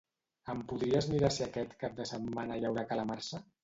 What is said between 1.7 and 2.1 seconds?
cap